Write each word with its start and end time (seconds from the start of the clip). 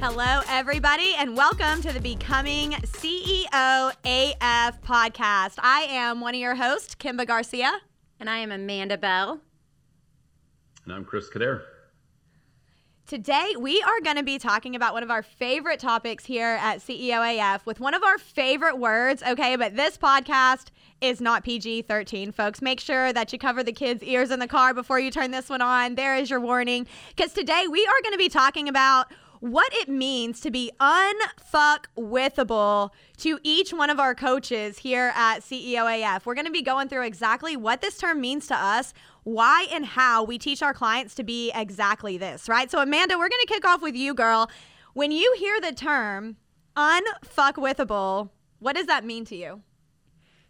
Hello, 0.00 0.42
everybody, 0.48 1.14
and 1.16 1.36
welcome 1.36 1.80
to 1.80 1.92
the 1.92 2.00
Becoming 2.00 2.72
CEO 2.72 3.92
AF 4.04 4.82
podcast. 4.82 5.54
I 5.58 5.86
am 5.88 6.20
one 6.20 6.34
of 6.34 6.40
your 6.40 6.54
hosts, 6.54 6.94
Kimba 6.94 7.26
Garcia. 7.26 7.72
And 8.20 8.28
I 8.28 8.38
am 8.38 8.52
Amanda 8.52 8.98
Bell. 8.98 9.40
And 10.84 10.92
I'm 10.92 11.04
Chris 11.04 11.30
Kader. 11.30 11.62
Today, 13.06 13.54
we 13.58 13.82
are 13.82 14.00
going 14.00 14.16
to 14.16 14.22
be 14.22 14.38
talking 14.38 14.74
about 14.74 14.94
one 14.94 15.02
of 15.02 15.10
our 15.10 15.22
favorite 15.22 15.78
topics 15.78 16.24
here 16.24 16.58
at 16.60 16.78
CEO 16.78 17.38
AF 17.38 17.66
with 17.66 17.78
one 17.78 17.92
of 17.92 18.02
our 18.02 18.16
favorite 18.16 18.78
words, 18.78 19.22
okay? 19.22 19.56
But 19.56 19.76
this 19.76 19.98
podcast 19.98 20.68
is 21.02 21.20
not 21.20 21.44
PG 21.44 21.82
13, 21.82 22.32
folks. 22.32 22.62
Make 22.62 22.80
sure 22.80 23.12
that 23.12 23.30
you 23.32 23.38
cover 23.38 23.62
the 23.62 23.72
kids' 23.72 24.02
ears 24.02 24.30
in 24.30 24.38
the 24.40 24.48
car 24.48 24.72
before 24.72 24.98
you 24.98 25.10
turn 25.10 25.32
this 25.32 25.50
one 25.50 25.60
on. 25.60 25.96
There 25.96 26.16
is 26.16 26.30
your 26.30 26.40
warning. 26.40 26.86
Because 27.14 27.34
today, 27.34 27.66
we 27.70 27.84
are 27.86 28.02
going 28.02 28.14
to 28.14 28.18
be 28.18 28.30
talking 28.30 28.70
about 28.70 29.12
what 29.44 29.70
it 29.74 29.90
means 29.90 30.40
to 30.40 30.50
be 30.50 30.72
unfuck 30.80 31.84
withable 31.98 32.88
to 33.18 33.38
each 33.42 33.74
one 33.74 33.90
of 33.90 34.00
our 34.00 34.14
coaches 34.14 34.78
here 34.78 35.12
at 35.14 35.40
CEO 35.40 35.84
AF. 35.84 36.24
We're 36.24 36.34
going 36.34 36.46
to 36.46 36.50
be 36.50 36.62
going 36.62 36.88
through 36.88 37.02
exactly 37.04 37.54
what 37.54 37.82
this 37.82 37.98
term 37.98 38.22
means 38.22 38.46
to 38.46 38.54
us, 38.54 38.94
why 39.22 39.66
and 39.70 39.84
how 39.84 40.24
we 40.24 40.38
teach 40.38 40.62
our 40.62 40.72
clients 40.72 41.14
to 41.16 41.22
be 41.22 41.52
exactly 41.54 42.16
this, 42.16 42.48
right? 42.48 42.70
So, 42.70 42.80
Amanda, 42.80 43.18
we're 43.18 43.28
going 43.28 43.42
to 43.46 43.52
kick 43.52 43.66
off 43.66 43.82
with 43.82 43.94
you, 43.94 44.14
girl. 44.14 44.50
When 44.94 45.12
you 45.12 45.34
hear 45.36 45.60
the 45.60 45.72
term 45.72 46.36
unfuck 46.74 47.56
withable, 47.56 48.30
what 48.60 48.74
does 48.76 48.86
that 48.86 49.04
mean 49.04 49.26
to 49.26 49.36
you? 49.36 49.60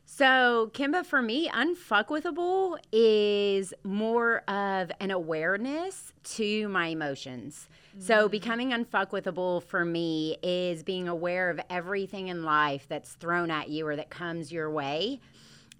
So, 0.07 0.71
Kimba, 0.75 1.05
for 1.05 1.23
me, 1.23 1.49
unfuckwithable 1.49 2.79
is 2.93 3.73
more 3.83 4.39
of 4.49 4.93
an 5.01 5.11
awareness 5.11 6.13
to 6.25 6.69
my 6.69 6.89
emotions. 6.89 7.69
So, 7.99 8.29
becoming 8.29 8.71
unfuckwithable 8.71 9.63
for 9.65 9.85
me 9.85 10.37
is 10.43 10.83
being 10.83 11.09
aware 11.09 11.49
of 11.51 11.59
everything 11.71 12.29
in 12.29 12.45
life 12.45 12.87
that's 12.89 13.15
thrown 13.15 13.51
at 13.51 13.71
you 13.71 13.87
or 13.87 13.97
that 13.97 14.11
comes 14.11 14.53
your 14.53 14.71
way 14.71 15.21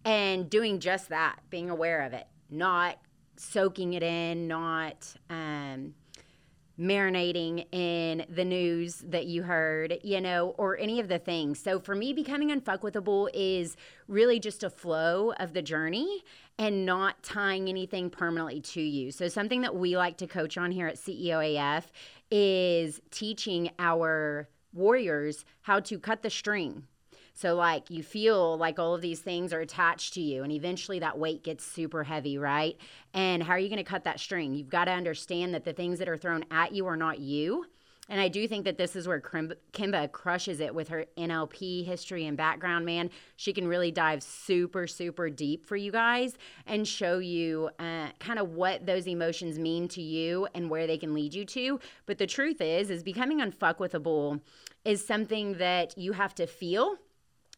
and 0.05 0.49
doing 0.49 0.81
just 0.81 1.11
that, 1.11 1.39
being 1.51 1.71
aware 1.71 2.03
of 2.03 2.13
it, 2.13 2.27
not 2.51 2.99
soaking 3.37 3.95
it 3.95 4.03
in, 4.03 4.49
not 4.49 5.15
um, 5.29 5.95
marinating 6.79 7.67
in 7.73 8.27
the 8.29 8.45
news 8.45 8.97
that 9.07 9.27
you 9.27 9.43
heard, 9.43 9.99
you 10.03 10.21
know, 10.21 10.55
or 10.59 10.77
any 10.79 11.01
of 11.01 11.09
the 11.09 11.19
things. 11.19 11.59
So 11.59 11.79
for 11.79 11.95
me, 11.95 12.13
becoming 12.13 12.51
unfuckwithable 12.51 13.29
is 13.33 13.77
really 14.09 14.41
just 14.41 14.65
a 14.65 14.71
flow 14.71 15.33
of 15.39 15.53
the 15.53 15.63
journey 15.63 16.25
and 16.59 16.85
not 16.85 17.23
tying 17.23 17.69
anything 17.69 18.11
permanently 18.11 18.61
to 18.61 18.81
you. 18.81 19.11
So 19.11 19.29
something 19.29 19.61
that 19.63 19.77
we 19.77 19.97
like 19.97 20.17
to 20.19 20.27
coach 20.27 20.57
on 20.59 20.73
here 20.73 20.87
at 20.87 20.97
CEOAF 20.97 21.85
is 22.31 23.01
teaching 23.11 23.71
our 23.79 24.49
warriors 24.73 25.45
how 25.63 25.81
to 25.81 25.99
cut 25.99 26.23
the 26.23 26.31
string 26.31 26.85
so, 27.37 27.57
like, 27.57 27.91
you 27.91 28.05
feel 28.05 28.57
like 28.57 28.79
all 28.79 28.95
of 28.95 29.01
these 29.01 29.19
things 29.19 29.53
are 29.53 29.59
attached 29.61 30.15
to 30.15 30.21
you, 30.21 30.45
and 30.45 30.53
eventually 30.53 31.01
that 31.01 31.19
weight 31.19 31.43
gets 31.43 31.65
super 31.65 32.05
heavy, 32.05 32.39
right? 32.39 32.77
And 33.13 33.43
how 33.43 33.55
are 33.55 33.59
you 33.59 33.69
going 33.69 33.79
to 33.79 33.83
cut 33.83 34.05
that 34.05 34.21
string? 34.21 34.55
You've 34.55 34.71
got 34.71 34.85
to 34.85 34.93
understand 34.93 35.53
that 35.53 35.65
the 35.65 35.73
things 35.73 35.99
that 35.99 36.09
are 36.09 36.17
thrown 36.17 36.45
at 36.53 36.73
you 36.73 36.87
are 36.87 36.97
not 36.97 37.19
you. 37.19 37.67
And 38.09 38.21
I 38.21 38.29
do 38.29 38.47
think 38.47 38.65
that 38.67 38.77
this 38.77 38.95
is 38.95 39.09
where 39.09 39.21
Kimba 39.21 40.13
crushes 40.13 40.61
it 40.61 40.75
with 40.75 40.89
her 40.89 41.07
NLP 41.17 41.87
history 41.87 42.27
and 42.27 42.37
background, 42.37 42.85
man. 42.85 43.11
She 43.37 43.53
can 43.53 43.67
really 43.67 43.91
dive 43.91 44.23
super, 44.23 44.87
super 44.87 45.31
deep 45.31 45.65
for 45.65 45.75
you 45.75 45.91
guys 45.91 46.37
and 46.67 46.87
show 46.87 47.19
you 47.19 47.71
uh, 47.79 48.09
kind 48.21 48.39
of 48.39 48.51
what 48.51 48.85
those 48.85 49.09
emotions 49.09 49.59
mean 49.59 49.89
to 49.89 50.03
you 50.03 50.47
and 50.55 50.69
where 50.69 50.87
they 50.87 50.99
can 50.99 51.15
lead 51.15 51.33
you 51.33 51.47
to. 51.47 51.81
But 52.05 52.19
the 52.19 52.27
truth 52.27 52.61
is, 52.61 52.91
is 52.91 53.03
becoming 53.03 53.41
unfuckwithable 53.41 54.41
is 54.85 55.05
something 55.05 55.55
that 55.55 55.97
you 55.97 56.13
have 56.13 56.35
to 56.35 56.47
feel 56.47 56.99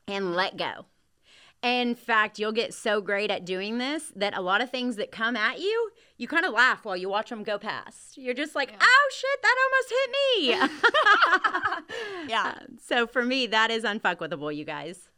and 0.06 0.34
let 0.34 0.56
go. 0.56 0.86
In 1.62 1.94
fact, 1.94 2.38
you'll 2.38 2.52
get 2.52 2.74
so 2.74 3.00
great 3.00 3.30
at 3.30 3.44
doing 3.44 3.78
this 3.78 4.12
that 4.14 4.36
a 4.36 4.40
lot 4.40 4.60
of 4.60 4.70
things 4.70 4.96
that 4.96 5.10
come 5.10 5.36
at 5.36 5.58
you, 5.58 5.90
you 6.16 6.28
kind 6.28 6.44
of 6.44 6.52
laugh 6.52 6.84
while 6.84 6.96
you 6.96 7.08
watch 7.08 7.30
them 7.30 7.42
go 7.42 7.58
past. 7.58 8.16
You're 8.16 8.34
just 8.34 8.54
like, 8.54 8.70
yeah. 8.70 8.78
oh 8.80 9.10
shit, 9.12 9.42
that 9.42 9.56
almost 9.64 9.90
hit 9.90 10.10
me. 10.20 10.48
yeah. 12.30 12.54
Um, 12.60 12.78
so 12.80 13.06
for 13.06 13.24
me, 13.24 13.46
that 13.48 13.70
is 13.70 13.84
unfuckwithable, 13.84 14.54
you 14.54 14.64
guys. 14.64 15.08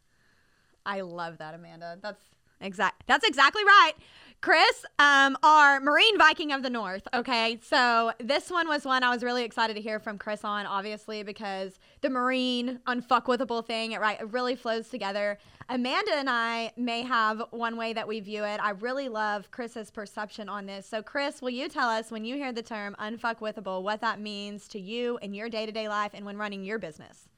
I 0.87 1.03
love 1.03 1.38
that, 1.38 1.55
Amanda. 1.55 1.99
That's 2.00 2.22
exact. 2.60 3.05
That's 3.06 3.26
exactly 3.26 3.65
right. 3.65 3.93
Chris, 4.41 4.84
um, 5.00 5.37
our 5.43 5.81
Marine 5.81 6.16
Viking 6.16 6.53
of 6.53 6.62
the 6.62 6.71
North. 6.71 7.09
Okay, 7.12 7.59
so 7.60 8.12
this 8.21 8.50
one 8.50 8.69
was 8.69 8.84
one 8.84 9.03
I 9.03 9.10
was 9.10 9.25
really 9.25 9.43
excited 9.43 9.75
to 9.75 9.81
hear 9.81 9.99
from 9.99 10.16
Chris 10.16 10.44
on, 10.44 10.65
obviously 10.65 11.25
because 11.25 11.81
the 12.03 12.10
Marine 12.10 12.78
unfuckwithable 12.87 13.66
thing, 13.66 13.93
it 13.93 14.00
right, 14.00 14.21
it 14.21 14.32
really 14.32 14.54
flows 14.54 14.88
together. 14.88 15.38
Amanda 15.69 16.12
and 16.15 16.31
I 16.31 16.72
may 16.76 17.03
have 17.03 17.43
one 17.50 17.76
way 17.76 17.93
that 17.93 18.06
we 18.06 18.21
view 18.21 18.44
it. 18.44 18.60
I 18.62 18.71
really 18.71 19.09
love 19.09 19.50
Chris's 19.50 19.91
perception 19.91 20.49
on 20.49 20.66
this. 20.66 20.87
So, 20.87 21.03
Chris, 21.03 21.43
will 21.43 21.50
you 21.50 21.69
tell 21.69 21.88
us 21.88 22.12
when 22.12 22.25
you 22.25 22.37
hear 22.37 22.53
the 22.53 22.62
term 22.62 22.94
unfuckwithable, 23.00 23.82
what 23.82 24.00
that 24.00 24.20
means 24.20 24.69
to 24.69 24.78
you 24.78 25.19
in 25.20 25.34
your 25.34 25.49
day 25.49 25.66
to 25.66 25.72
day 25.72 25.88
life 25.88 26.12
and 26.15 26.25
when 26.25 26.38
running 26.38 26.65
your 26.65 26.78
business? 26.78 27.28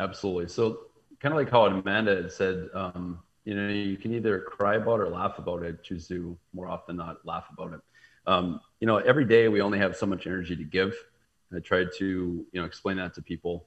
Absolutely. 0.00 0.48
So, 0.48 0.78
kind 1.20 1.34
of 1.34 1.38
like 1.38 1.50
how 1.50 1.66
Amanda 1.66 2.16
had 2.16 2.32
said. 2.32 2.68
Um, 2.72 3.20
you 3.44 3.54
know 3.54 3.68
you 3.68 3.96
can 3.96 4.14
either 4.14 4.40
cry 4.40 4.76
about 4.76 5.00
it 5.00 5.04
or 5.04 5.08
laugh 5.08 5.38
about 5.38 5.62
it 5.62 5.82
choose 5.82 6.08
to 6.08 6.36
more 6.52 6.68
often 6.68 6.96
not 6.96 7.24
laugh 7.24 7.44
about 7.52 7.74
it. 7.74 7.80
Um, 8.26 8.60
you 8.80 8.86
know 8.86 8.96
every 8.98 9.24
day 9.24 9.48
we 9.48 9.60
only 9.60 9.78
have 9.78 9.96
so 9.96 10.06
much 10.06 10.26
energy 10.26 10.56
to 10.56 10.64
give. 10.64 10.94
I 11.54 11.60
tried 11.60 11.88
to 11.98 12.46
you 12.50 12.60
know 12.60 12.64
explain 12.64 12.96
that 12.96 13.14
to 13.14 13.22
people. 13.22 13.66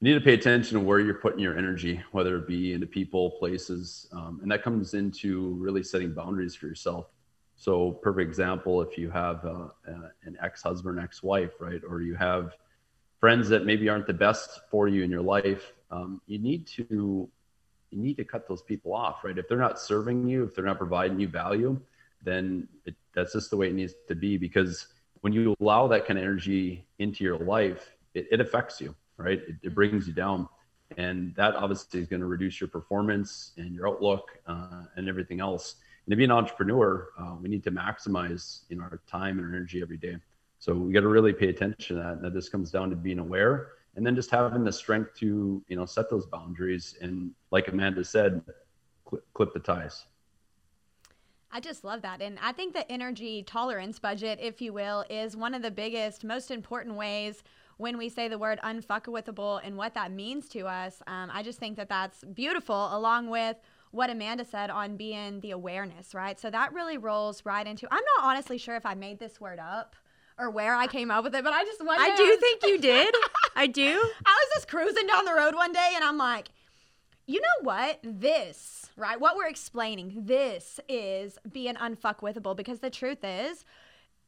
You 0.00 0.12
need 0.12 0.18
to 0.18 0.24
pay 0.24 0.34
attention 0.34 0.78
to 0.78 0.84
where 0.84 1.00
you're 1.00 1.14
putting 1.14 1.40
your 1.40 1.58
energy 1.58 2.00
whether 2.12 2.36
it 2.36 2.46
be 2.46 2.72
into 2.72 2.86
people 2.86 3.30
places 3.32 4.08
um, 4.12 4.38
and 4.42 4.50
that 4.50 4.62
comes 4.62 4.94
into 4.94 5.54
really 5.54 5.82
setting 5.82 6.12
boundaries 6.12 6.54
for 6.54 6.66
yourself. 6.66 7.06
So 7.56 7.92
perfect 7.92 8.28
example 8.28 8.82
if 8.82 8.98
you 8.98 9.10
have 9.10 9.44
uh, 9.44 9.68
uh, 9.88 10.08
an 10.24 10.36
ex-husband 10.42 11.00
ex-wife 11.00 11.52
right 11.60 11.80
or 11.88 12.00
you 12.00 12.14
have 12.14 12.56
friends 13.18 13.48
that 13.48 13.64
maybe 13.64 13.88
aren't 13.88 14.06
the 14.06 14.14
best 14.14 14.60
for 14.70 14.86
you 14.86 15.02
in 15.02 15.10
your 15.10 15.22
life 15.22 15.72
um, 15.90 16.20
you 16.26 16.38
need 16.38 16.66
to 16.66 17.28
you 17.94 18.02
need 18.02 18.16
to 18.16 18.24
cut 18.24 18.48
those 18.48 18.62
people 18.62 18.92
off, 18.92 19.24
right? 19.24 19.38
If 19.38 19.48
they're 19.48 19.56
not 19.56 19.78
serving 19.78 20.26
you, 20.26 20.44
if 20.44 20.54
they're 20.54 20.64
not 20.64 20.78
providing 20.78 21.20
you 21.20 21.28
value, 21.28 21.80
then 22.22 22.66
it, 22.84 22.94
that's 23.14 23.32
just 23.32 23.50
the 23.50 23.56
way 23.56 23.68
it 23.68 23.74
needs 23.74 23.94
to 24.08 24.14
be. 24.14 24.36
Because 24.36 24.88
when 25.20 25.32
you 25.32 25.54
allow 25.60 25.86
that 25.88 26.06
kind 26.06 26.18
of 26.18 26.24
energy 26.24 26.86
into 26.98 27.22
your 27.22 27.38
life, 27.38 27.92
it, 28.14 28.26
it 28.30 28.40
affects 28.40 28.80
you, 28.80 28.94
right? 29.16 29.38
It, 29.38 29.48
it, 29.48 29.62
mm-hmm. 29.62 29.74
brings 29.74 30.08
you 30.08 30.12
down, 30.12 30.48
and 30.96 31.34
that 31.36 31.54
obviously 31.54 32.00
is 32.00 32.08
going 32.08 32.20
to 32.20 32.26
reduce 32.26 32.60
your 32.60 32.68
performance 32.68 33.52
and 33.56 33.74
your 33.74 33.88
outlook 33.88 34.38
uh, 34.46 34.82
and 34.96 35.08
everything 35.08 35.40
else. 35.40 35.76
And 36.06 36.10
to 36.10 36.16
be 36.16 36.24
an 36.24 36.30
entrepreneur, 36.30 37.08
uh, 37.18 37.36
we 37.40 37.48
need 37.48 37.64
to 37.64 37.70
maximize 37.70 38.60
you 38.68 38.76
know 38.76 38.82
our 38.82 39.00
time 39.06 39.38
and 39.38 39.46
our 39.46 39.54
energy 39.54 39.80
every 39.82 39.96
day. 39.96 40.16
So 40.58 40.74
we 40.74 40.92
got 40.92 41.00
to 41.00 41.08
really 41.08 41.32
pay 41.32 41.48
attention 41.48 41.96
to 41.96 42.02
that. 42.02 42.22
That 42.22 42.34
this 42.34 42.48
comes 42.48 42.70
down 42.70 42.90
to 42.90 42.96
being 42.96 43.18
aware 43.18 43.68
and 43.96 44.06
then 44.06 44.14
just 44.14 44.30
having 44.30 44.64
the 44.64 44.72
strength 44.72 45.14
to 45.14 45.62
you 45.68 45.76
know 45.76 45.84
set 45.86 46.10
those 46.10 46.26
boundaries 46.26 46.96
and 47.00 47.30
like 47.50 47.68
amanda 47.68 48.04
said 48.04 48.42
clip, 49.04 49.24
clip 49.34 49.52
the 49.52 49.60
ties 49.60 50.06
I 51.56 51.60
just 51.60 51.84
love 51.84 52.02
that. 52.02 52.20
And 52.20 52.36
I 52.42 52.50
think 52.50 52.74
the 52.74 52.90
energy 52.90 53.44
tolerance 53.44 54.00
budget, 54.00 54.40
if 54.42 54.60
you 54.60 54.72
will, 54.72 55.04
is 55.08 55.36
one 55.36 55.54
of 55.54 55.62
the 55.62 55.70
biggest, 55.70 56.24
most 56.24 56.50
important 56.50 56.96
ways 56.96 57.44
when 57.76 57.96
we 57.96 58.08
say 58.08 58.26
the 58.26 58.38
word 58.38 58.58
unfuckable 58.64 59.60
and 59.62 59.76
what 59.76 59.94
that 59.94 60.10
means 60.10 60.48
to 60.48 60.66
us. 60.66 61.00
Um, 61.06 61.30
I 61.32 61.44
just 61.44 61.60
think 61.60 61.76
that 61.76 61.88
that's 61.88 62.24
beautiful, 62.24 62.88
along 62.96 63.30
with 63.30 63.56
what 63.92 64.10
Amanda 64.10 64.44
said 64.44 64.70
on 64.70 64.96
being 64.96 65.38
the 65.40 65.52
awareness, 65.52 66.12
right? 66.12 66.40
So 66.40 66.50
that 66.50 66.72
really 66.72 66.98
rolls 66.98 67.46
right 67.46 67.64
into. 67.64 67.86
I'm 67.88 68.02
not 68.16 68.24
honestly 68.24 68.58
sure 68.58 68.74
if 68.74 68.84
I 68.84 68.94
made 68.94 69.20
this 69.20 69.40
word 69.40 69.60
up 69.60 69.94
or 70.38 70.50
where 70.50 70.74
I 70.74 70.86
came 70.86 71.10
up 71.10 71.24
with 71.24 71.34
it, 71.34 71.44
but 71.44 71.52
I 71.52 71.64
just 71.64 71.84
one 71.84 71.98
I 71.98 72.14
do 72.16 72.36
think 72.36 72.62
you 72.66 72.78
did. 72.78 73.14
I 73.56 73.66
do. 73.66 73.88
I 74.26 74.32
was 74.32 74.48
just 74.54 74.68
cruising 74.68 75.06
down 75.06 75.24
the 75.24 75.34
road 75.34 75.54
one 75.54 75.72
day 75.72 75.92
and 75.94 76.04
I'm 76.04 76.18
like, 76.18 76.48
you 77.26 77.40
know 77.40 77.62
what? 77.62 78.00
This, 78.02 78.86
right? 78.96 79.18
What 79.18 79.36
we're 79.36 79.48
explaining, 79.48 80.24
this 80.26 80.80
is 80.88 81.38
being 81.50 81.74
unfuckwithable 81.74 82.56
because 82.56 82.80
the 82.80 82.90
truth 82.90 83.22
is, 83.22 83.64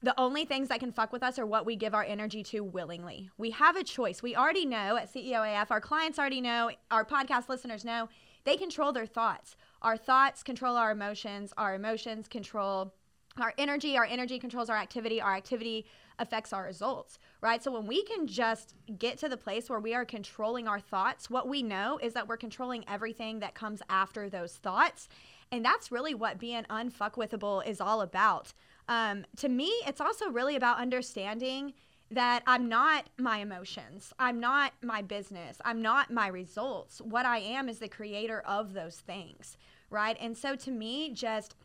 the 0.02 0.18
only 0.18 0.44
things 0.44 0.68
that 0.68 0.80
can 0.80 0.92
fuck 0.92 1.12
with 1.12 1.22
us 1.22 1.38
are 1.38 1.46
what 1.46 1.66
we 1.66 1.74
give 1.74 1.94
our 1.94 2.04
energy 2.04 2.42
to 2.44 2.60
willingly. 2.60 3.30
We 3.38 3.50
have 3.50 3.76
a 3.76 3.84
choice. 3.84 4.22
We 4.22 4.36
already 4.36 4.66
know 4.66 4.96
at 4.96 5.12
CEOAF, 5.12 5.70
our 5.70 5.80
clients 5.80 6.18
already 6.18 6.40
know, 6.40 6.70
our 6.90 7.04
podcast 7.04 7.48
listeners 7.48 7.84
know, 7.84 8.08
they 8.44 8.56
control 8.56 8.92
their 8.92 9.06
thoughts. 9.06 9.56
Our 9.82 9.96
thoughts 9.96 10.42
control 10.42 10.76
our 10.76 10.90
emotions, 10.90 11.52
our 11.56 11.74
emotions 11.74 12.28
control 12.28 12.94
our 13.40 13.52
energy, 13.58 13.96
our 13.96 14.04
energy 14.04 14.38
controls 14.38 14.70
our 14.70 14.76
activity, 14.76 15.20
our 15.20 15.34
activity 15.34 15.86
affects 16.18 16.52
our 16.52 16.64
results, 16.64 17.18
right? 17.42 17.62
So 17.62 17.70
when 17.70 17.86
we 17.86 18.02
can 18.04 18.26
just 18.26 18.74
get 18.98 19.18
to 19.18 19.28
the 19.28 19.36
place 19.36 19.68
where 19.68 19.80
we 19.80 19.94
are 19.94 20.04
controlling 20.04 20.66
our 20.66 20.80
thoughts, 20.80 21.28
what 21.28 21.48
we 21.48 21.62
know 21.62 21.98
is 22.02 22.14
that 22.14 22.26
we're 22.26 22.38
controlling 22.38 22.84
everything 22.88 23.40
that 23.40 23.54
comes 23.54 23.82
after 23.90 24.28
those 24.28 24.54
thoughts. 24.54 25.08
And 25.52 25.64
that's 25.64 25.92
really 25.92 26.14
what 26.14 26.38
being 26.38 26.64
unfuckwithable 26.64 27.66
is 27.66 27.80
all 27.80 28.00
about. 28.00 28.52
Um, 28.88 29.26
to 29.36 29.48
me, 29.48 29.66
it's 29.86 30.00
also 30.00 30.30
really 30.30 30.56
about 30.56 30.78
understanding 30.78 31.74
that 32.10 32.42
I'm 32.46 32.68
not 32.68 33.08
my 33.18 33.38
emotions. 33.38 34.12
I'm 34.18 34.38
not 34.38 34.72
my 34.82 35.02
business. 35.02 35.60
I'm 35.64 35.82
not 35.82 36.10
my 36.10 36.28
results. 36.28 37.00
What 37.00 37.26
I 37.26 37.38
am 37.38 37.68
is 37.68 37.80
the 37.80 37.88
creator 37.88 38.42
of 38.46 38.74
those 38.74 38.96
things, 38.96 39.56
right? 39.90 40.16
And 40.20 40.36
so 40.36 40.54
to 40.54 40.70
me, 40.70 41.12
just 41.12 41.56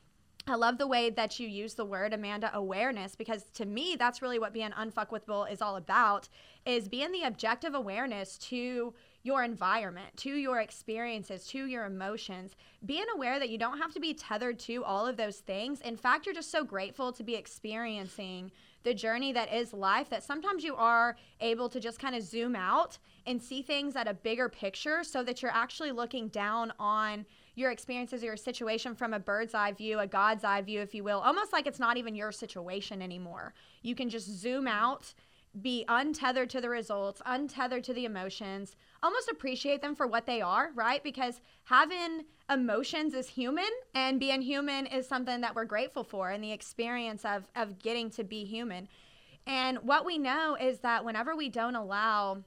I 0.48 0.56
love 0.56 0.78
the 0.78 0.88
way 0.88 1.12
that 1.12 1.40
you 1.40 1.48
use 1.48 1.76
the 1.76 1.86
word 1.86 2.14
Amanda 2.14 2.50
awareness 2.54 3.16
because 3.16 3.44
to 3.54 3.66
me 3.66 3.96
that's 3.98 4.22
really 4.22 4.40
what 4.40 4.54
being 4.54 4.72
unfuckwithable 4.72 5.52
is 5.52 5.62
all 5.62 5.76
about 5.76 6.28
is 6.66 6.88
being 6.88 7.12
the 7.12 7.24
objective 7.24 7.76
awareness 7.76 8.38
to 8.40 8.94
your 9.24 9.44
environment, 9.44 10.18
to 10.18 10.32
your 10.32 10.60
experiences, 10.60 11.46
to 11.48 11.66
your 11.68 11.86
emotions, 11.86 12.56
being 12.86 13.06
aware 13.14 13.38
that 13.38 13.50
you 13.50 13.58
don't 13.58 13.78
have 13.78 13.94
to 13.94 14.00
be 14.00 14.16
tethered 14.16 14.58
to 14.58 14.84
all 14.84 15.06
of 15.06 15.16
those 15.16 15.38
things. 15.38 15.80
In 15.82 15.96
fact, 15.96 16.26
you're 16.26 16.34
just 16.34 16.52
so 16.52 16.64
grateful 16.64 17.12
to 17.14 17.24
be 17.24 17.36
experiencing 17.36 18.52
the 18.84 18.96
journey 18.96 19.32
that 19.32 19.54
is 19.54 19.74
life 19.74 20.10
that 20.10 20.24
sometimes 20.24 20.64
you 20.64 20.76
are 20.76 21.16
able 21.40 21.70
to 21.70 21.80
just 21.80 22.00
kind 22.00 22.16
of 22.16 22.24
zoom 22.24 22.56
out 22.56 22.98
and 23.28 23.40
see 23.40 23.62
things 23.62 23.96
at 23.96 24.08
a 24.08 24.14
bigger 24.14 24.50
picture 24.50 25.04
so 25.04 25.24
that 25.24 25.44
you're 25.44 25.52
actually 25.52 25.92
looking 25.92 26.28
down 26.30 26.74
on 26.80 27.26
your 27.56 27.72
experiences 27.72 28.24
or 28.24 28.28
your 28.28 28.38
situation 28.38 28.96
from 28.96 29.14
a 29.14 29.20
bird's 29.20 29.54
eye 29.54 29.72
view, 29.72 30.00
a 30.00 30.08
God's 30.08 30.44
eye 30.44 30.62
view, 30.62 30.82
if 30.82 30.96
you 30.96 31.04
will, 31.04 31.20
almost 31.20 31.54
like 31.54 31.68
it's 31.68 31.80
not 31.80 31.98
even 31.98 32.16
your 32.16 32.32
situation 32.32 33.02
anymore. 33.02 33.54
You 33.82 33.96
can 33.96 34.10
just 34.10 34.30
zoom 34.30 34.68
out, 34.68 35.14
be 35.62 35.84
untethered 35.88 36.50
to 36.52 36.62
the 36.62 36.70
results, 36.70 37.22
untethered 37.26 37.84
to 37.86 37.94
the 37.94 38.06
emotions, 38.06 38.76
almost 39.04 39.30
appreciate 39.30 39.82
them 39.82 39.96
for 39.96 40.08
what 40.08 40.26
they 40.26 40.42
are, 40.42 40.72
right? 40.76 41.04
Because 41.04 41.42
having 41.64 42.24
emotions 42.50 43.14
is 43.14 43.28
human 43.28 43.70
and 43.94 44.20
being 44.20 44.42
human 44.42 44.86
is 44.86 45.08
something 45.08 45.42
that 45.42 45.56
we're 45.56 45.66
grateful 45.66 46.04
for 46.04 46.30
and 46.30 46.44
the 46.44 46.52
experience 46.52 47.26
of, 47.26 47.44
of 47.56 47.80
getting 47.80 48.10
to 48.12 48.24
be 48.24 48.46
human. 48.46 48.88
And 49.46 49.80
what 49.80 50.06
we 50.06 50.18
know 50.18 50.56
is 50.60 50.80
that 50.80 51.04
whenever 51.04 51.36
we 51.36 51.50
don't 51.50 51.76
allow 51.76 52.44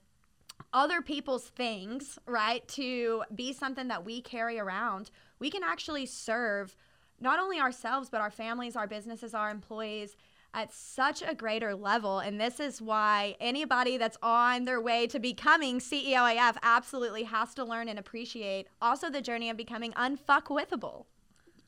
other 0.74 1.00
people's 1.00 1.44
things, 1.44 2.18
right, 2.26 2.66
to 2.68 3.22
be 3.34 3.52
something 3.52 3.88
that 3.88 4.04
we 4.04 4.20
carry 4.20 4.58
around, 4.58 5.10
we 5.38 5.48
can 5.48 5.62
actually 5.62 6.04
serve 6.04 6.76
not 7.20 7.38
only 7.38 7.60
ourselves, 7.60 8.10
but 8.10 8.20
our 8.20 8.30
families, 8.30 8.74
our 8.76 8.88
businesses, 8.88 9.32
our 9.32 9.50
employees 9.50 10.16
at 10.52 10.72
such 10.72 11.22
a 11.22 11.34
greater 11.34 11.74
level. 11.74 12.18
And 12.18 12.40
this 12.40 12.60
is 12.60 12.82
why 12.82 13.36
anybody 13.40 13.96
that's 13.96 14.18
on 14.22 14.64
their 14.64 14.80
way 14.80 15.06
to 15.08 15.18
becoming 15.18 15.78
CEOAF 15.78 16.56
absolutely 16.62 17.24
has 17.24 17.54
to 17.54 17.64
learn 17.64 17.88
and 17.88 17.98
appreciate 17.98 18.68
also 18.82 19.10
the 19.10 19.22
journey 19.22 19.50
of 19.50 19.56
becoming 19.56 19.92
unfuckwithable. 19.92 21.06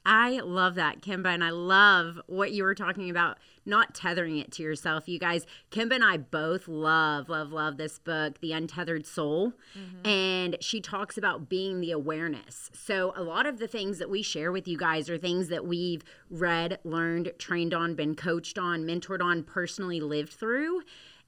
I 0.08 0.38
love 0.38 0.76
that, 0.76 1.02
Kimba, 1.02 1.34
and 1.34 1.42
I 1.42 1.50
love 1.50 2.20
what 2.28 2.52
you 2.52 2.62
were 2.62 2.76
talking 2.76 3.10
about, 3.10 3.38
not 3.64 3.92
tethering 3.92 4.38
it 4.38 4.52
to 4.52 4.62
yourself. 4.62 5.08
You 5.08 5.18
guys, 5.18 5.46
Kimba 5.72 5.96
and 5.96 6.04
I 6.04 6.16
both 6.16 6.68
love, 6.68 7.28
love, 7.28 7.50
love 7.50 7.76
this 7.76 7.98
book, 7.98 8.40
The 8.40 8.52
Untethered 8.52 9.04
Soul. 9.04 9.54
Mm-hmm. 9.76 10.06
And 10.06 10.56
she 10.60 10.80
talks 10.80 11.18
about 11.18 11.48
being 11.48 11.80
the 11.80 11.90
awareness. 11.90 12.70
So, 12.72 13.12
a 13.16 13.22
lot 13.24 13.46
of 13.46 13.58
the 13.58 13.66
things 13.66 13.98
that 13.98 14.08
we 14.08 14.22
share 14.22 14.52
with 14.52 14.68
you 14.68 14.78
guys 14.78 15.10
are 15.10 15.18
things 15.18 15.48
that 15.48 15.66
we've 15.66 16.04
read, 16.30 16.78
learned, 16.84 17.32
trained 17.38 17.74
on, 17.74 17.96
been 17.96 18.14
coached 18.14 18.58
on, 18.58 18.84
mentored 18.84 19.20
on, 19.20 19.42
personally 19.42 19.98
lived 19.98 20.32
through 20.32 20.82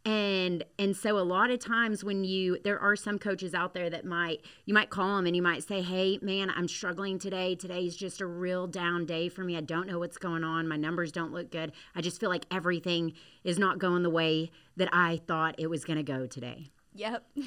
and 0.09 0.65
and 0.79 0.97
so 0.97 1.19
a 1.19 1.21
lot 1.21 1.51
of 1.51 1.59
times 1.59 2.03
when 2.03 2.25
you 2.25 2.59
there 2.65 2.79
are 2.79 2.97
some 2.97 3.19
coaches 3.19 3.53
out 3.53 3.75
there 3.75 3.91
that 3.91 4.07
might 4.07 4.41
you 4.65 4.73
might 4.73 4.89
call 4.89 5.17
them 5.17 5.27
and 5.27 5.37
you 5.37 5.43
might 5.43 5.63
say 5.63 5.83
hey 5.83 6.19
man 6.23 6.51
i'm 6.57 6.67
struggling 6.67 7.19
today. 7.19 7.55
Today's 7.55 7.95
just 7.95 8.23
a 8.23 8.27
real 8.27 8.67
down 8.67 9.05
day 9.05 9.29
for 9.29 9.45
me. 9.45 9.57
I 9.57 9.61
don't 9.61 9.87
know 9.87 9.99
what's 9.99 10.17
going 10.17 10.45
on. 10.45 10.67
My 10.67 10.77
numbers 10.77 11.13
don't 11.13 11.33
look 11.33 11.51
good. 11.51 11.73
I 11.95 12.01
just 12.01 12.21
feel 12.21 12.31
like 12.31 12.47
everything 12.51 13.13
is 13.45 13.59
not 13.59 13.79
going 13.79 14.03
the 14.03 14.11
way 14.11 14.51
that 14.77 14.89
i 14.93 15.21
thought 15.27 15.57
it 15.59 15.67
was 15.67 15.85
going 15.85 15.99
to 15.99 16.03
go 16.03 16.27
today. 16.27 16.71
Yep. 16.95 17.25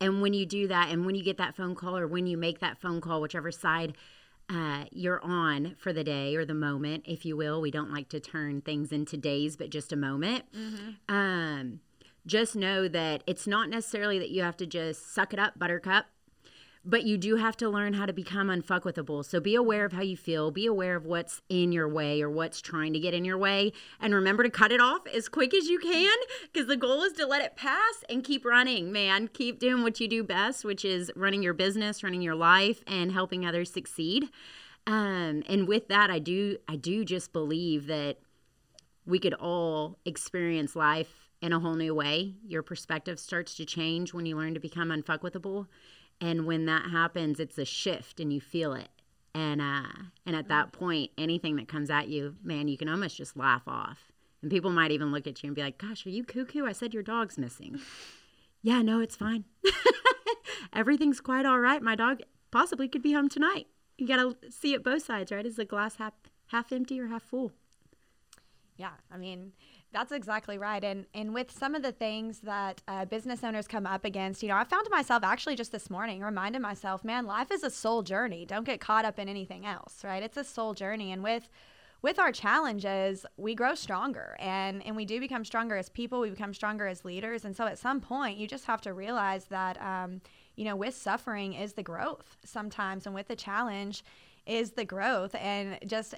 And 0.00 0.22
when 0.22 0.32
you 0.32 0.46
do 0.46 0.68
that 0.68 0.88
and 0.88 1.04
when 1.04 1.14
you 1.16 1.22
get 1.22 1.36
that 1.36 1.54
phone 1.54 1.74
call 1.74 1.98
or 1.98 2.06
when 2.06 2.26
you 2.26 2.38
make 2.38 2.60
that 2.60 2.78
phone 2.78 3.02
call 3.02 3.20
whichever 3.20 3.50
side 3.50 3.94
uh, 4.48 4.84
you're 4.92 5.22
on 5.22 5.74
for 5.78 5.92
the 5.92 6.04
day 6.04 6.36
or 6.36 6.44
the 6.44 6.54
moment, 6.54 7.04
if 7.06 7.24
you 7.24 7.36
will. 7.36 7.60
We 7.60 7.70
don't 7.70 7.92
like 7.92 8.08
to 8.10 8.20
turn 8.20 8.60
things 8.60 8.92
into 8.92 9.16
days, 9.16 9.56
but 9.56 9.70
just 9.70 9.92
a 9.92 9.96
moment. 9.96 10.44
Mm-hmm. 10.56 11.14
Um, 11.14 11.80
just 12.26 12.56
know 12.56 12.88
that 12.88 13.22
it's 13.26 13.46
not 13.46 13.68
necessarily 13.68 14.18
that 14.18 14.30
you 14.30 14.42
have 14.42 14.56
to 14.58 14.66
just 14.66 15.12
suck 15.14 15.32
it 15.32 15.38
up, 15.38 15.58
buttercup 15.58 16.06
but 16.86 17.02
you 17.02 17.18
do 17.18 17.34
have 17.34 17.56
to 17.56 17.68
learn 17.68 17.94
how 17.94 18.06
to 18.06 18.12
become 18.12 18.46
unfuckwithable. 18.46 19.24
So 19.24 19.40
be 19.40 19.56
aware 19.56 19.84
of 19.84 19.92
how 19.92 20.02
you 20.02 20.16
feel, 20.16 20.52
be 20.52 20.66
aware 20.66 20.94
of 20.94 21.04
what's 21.04 21.42
in 21.48 21.72
your 21.72 21.88
way 21.88 22.22
or 22.22 22.30
what's 22.30 22.62
trying 22.62 22.92
to 22.92 23.00
get 23.00 23.12
in 23.12 23.24
your 23.24 23.36
way, 23.36 23.72
and 24.00 24.14
remember 24.14 24.44
to 24.44 24.50
cut 24.50 24.70
it 24.70 24.80
off 24.80 25.00
as 25.12 25.28
quick 25.28 25.52
as 25.52 25.66
you 25.66 25.80
can 25.80 26.16
because 26.52 26.68
the 26.68 26.76
goal 26.76 27.02
is 27.02 27.12
to 27.14 27.26
let 27.26 27.42
it 27.42 27.56
pass 27.56 28.04
and 28.08 28.22
keep 28.22 28.44
running, 28.44 28.92
man. 28.92 29.28
Keep 29.28 29.58
doing 29.58 29.82
what 29.82 29.98
you 29.98 30.06
do 30.06 30.22
best, 30.22 30.64
which 30.64 30.84
is 30.84 31.10
running 31.16 31.42
your 31.42 31.54
business, 31.54 32.04
running 32.04 32.22
your 32.22 32.36
life, 32.36 32.84
and 32.86 33.10
helping 33.10 33.44
others 33.44 33.70
succeed. 33.70 34.30
Um, 34.86 35.42
and 35.48 35.66
with 35.66 35.88
that, 35.88 36.10
I 36.10 36.20
do 36.20 36.58
I 36.68 36.76
do 36.76 37.04
just 37.04 37.32
believe 37.32 37.88
that 37.88 38.18
we 39.04 39.18
could 39.18 39.34
all 39.34 39.98
experience 40.04 40.76
life 40.76 41.30
in 41.42 41.52
a 41.52 41.58
whole 41.58 41.74
new 41.74 41.94
way. 41.94 42.34
Your 42.46 42.62
perspective 42.62 43.18
starts 43.18 43.56
to 43.56 43.64
change 43.64 44.14
when 44.14 44.26
you 44.26 44.36
learn 44.36 44.54
to 44.54 44.60
become 44.60 44.90
unfuckwithable 44.90 45.66
and 46.20 46.46
when 46.46 46.66
that 46.66 46.90
happens 46.90 47.40
it's 47.40 47.58
a 47.58 47.64
shift 47.64 48.20
and 48.20 48.32
you 48.32 48.40
feel 48.40 48.72
it. 48.72 48.88
And 49.34 49.60
uh 49.60 49.92
and 50.24 50.34
at 50.36 50.48
that 50.48 50.72
point 50.72 51.10
anything 51.18 51.56
that 51.56 51.68
comes 51.68 51.90
at 51.90 52.08
you 52.08 52.36
man 52.42 52.68
you 52.68 52.76
can 52.76 52.88
almost 52.88 53.16
just 53.16 53.36
laugh 53.36 53.62
off. 53.66 54.12
And 54.42 54.50
people 54.50 54.70
might 54.70 54.90
even 54.92 55.12
look 55.12 55.26
at 55.26 55.42
you 55.42 55.48
and 55.48 55.56
be 55.56 55.62
like 55.62 55.78
gosh 55.78 56.06
are 56.06 56.10
you 56.10 56.24
cuckoo? 56.24 56.66
I 56.66 56.72
said 56.72 56.94
your 56.94 57.02
dog's 57.02 57.38
missing. 57.38 57.80
Yeah 58.62 58.82
no 58.82 59.00
it's 59.00 59.16
fine. 59.16 59.44
Everything's 60.72 61.20
quite 61.20 61.46
all 61.46 61.60
right. 61.60 61.82
My 61.82 61.94
dog 61.94 62.20
possibly 62.50 62.88
could 62.88 63.02
be 63.02 63.12
home 63.12 63.28
tonight. 63.28 63.66
You 63.98 64.06
gotta 64.06 64.36
see 64.50 64.74
it 64.74 64.84
both 64.84 65.04
sides 65.04 65.32
right? 65.32 65.46
Is 65.46 65.56
the 65.56 65.64
glass 65.64 65.96
half 65.96 66.14
half 66.48 66.72
empty 66.72 67.00
or 67.00 67.08
half 67.08 67.22
full? 67.22 67.52
Yeah 68.76 68.90
i 69.10 69.16
mean 69.16 69.52
that's 69.92 70.12
exactly 70.12 70.58
right. 70.58 70.82
And 70.82 71.06
and 71.14 71.32
with 71.32 71.50
some 71.50 71.74
of 71.74 71.82
the 71.82 71.92
things 71.92 72.40
that 72.40 72.82
uh, 72.88 73.04
business 73.04 73.42
owners 73.44 73.66
come 73.66 73.86
up 73.86 74.04
against, 74.04 74.42
you 74.42 74.48
know, 74.48 74.56
I 74.56 74.64
found 74.64 74.86
myself 74.90 75.24
actually 75.24 75.56
just 75.56 75.72
this 75.72 75.88
morning 75.90 76.20
reminding 76.20 76.62
myself, 76.62 77.04
man, 77.04 77.26
life 77.26 77.50
is 77.50 77.62
a 77.62 77.70
soul 77.70 78.02
journey. 78.02 78.44
Don't 78.44 78.64
get 78.64 78.80
caught 78.80 79.04
up 79.04 79.18
in 79.18 79.28
anything 79.28 79.64
else, 79.64 80.04
right? 80.04 80.22
It's 80.22 80.36
a 80.36 80.44
soul 80.44 80.74
journey, 80.74 81.12
and 81.12 81.22
with 81.22 81.48
with 82.02 82.18
our 82.18 82.30
challenges, 82.30 83.26
we 83.36 83.54
grow 83.54 83.74
stronger 83.74 84.36
and, 84.38 84.84
and 84.86 84.94
we 84.94 85.04
do 85.04 85.18
become 85.18 85.44
stronger 85.44 85.76
as 85.76 85.88
people, 85.88 86.20
we 86.20 86.30
become 86.30 86.54
stronger 86.54 86.86
as 86.86 87.04
leaders. 87.04 87.44
And 87.44 87.56
so 87.56 87.66
at 87.66 87.78
some 87.78 88.00
point, 88.00 88.38
you 88.38 88.46
just 88.46 88.66
have 88.66 88.80
to 88.82 88.92
realize 88.92 89.46
that, 89.46 89.80
um, 89.80 90.20
you 90.56 90.64
know, 90.64 90.76
with 90.76 90.94
suffering 90.94 91.54
is 91.54 91.72
the 91.72 91.82
growth 91.82 92.36
sometimes, 92.44 93.06
and 93.06 93.14
with 93.14 93.28
the 93.28 93.34
challenge 93.34 94.04
is 94.46 94.72
the 94.72 94.84
growth. 94.84 95.34
And 95.34 95.78
just 95.86 96.14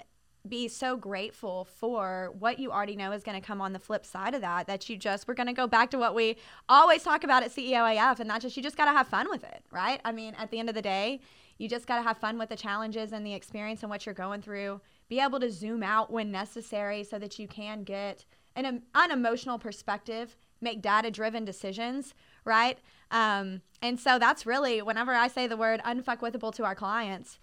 be 0.47 0.67
so 0.67 0.95
grateful 0.95 1.65
for 1.65 2.33
what 2.39 2.59
you 2.59 2.71
already 2.71 2.95
know 2.95 3.11
is 3.11 3.23
going 3.23 3.39
to 3.39 3.45
come 3.45 3.59
on 3.59 3.73
the 3.73 3.79
flip 3.79 4.05
side 4.05 4.33
of 4.33 4.41
that 4.41 4.67
that 4.67 4.87
you 4.89 4.95
just 4.95 5.27
we're 5.27 5.33
going 5.33 5.47
to 5.47 5.53
go 5.53 5.67
back 5.67 5.91
to 5.91 5.97
what 5.97 6.15
we 6.15 6.37
always 6.69 7.03
talk 7.03 7.23
about 7.23 7.43
at 7.43 7.51
CEOAF 7.51 8.19
and 8.19 8.29
that's 8.29 8.43
just 8.43 8.55
you 8.55 8.63
just 8.63 8.77
got 8.77 8.85
to 8.85 8.91
have 8.91 9.07
fun 9.07 9.29
with 9.29 9.43
it 9.43 9.63
right? 9.71 9.99
I 10.05 10.11
mean 10.11 10.33
at 10.35 10.49
the 10.49 10.59
end 10.59 10.69
of 10.69 10.75
the 10.75 10.81
day 10.81 11.19
you 11.57 11.67
just 11.67 11.87
got 11.87 11.97
to 11.97 12.03
have 12.03 12.17
fun 12.17 12.37
with 12.37 12.47
the 12.47 12.55
challenges 12.55 13.11
and 13.11 13.25
the 13.25 13.33
experience 13.33 13.83
and 13.83 13.89
what 13.89 14.05
you're 14.05 14.15
going 14.15 14.41
through. 14.41 14.79
Be 15.09 15.19
able 15.19 15.41
to 15.41 15.51
zoom 15.51 15.83
out 15.83 16.09
when 16.09 16.31
necessary 16.31 17.03
so 17.03 17.19
that 17.19 17.37
you 17.37 17.47
can 17.47 17.83
get 17.83 18.23
an 18.55 18.83
unemotional 18.95 19.59
perspective 19.59 20.37
make 20.61 20.81
data 20.81 21.11
driven 21.11 21.43
decisions 21.45 22.13
right? 22.45 22.79
Um, 23.11 23.61
and 23.81 23.99
so 23.99 24.19
that's 24.19 24.45
really 24.45 24.81
whenever 24.81 25.13
i 25.13 25.27
say 25.27 25.47
the 25.47 25.57
word 25.57 25.81
unfuckwithable 25.85 26.53
to 26.55 26.63
our 26.63 26.75
clients 26.75 27.39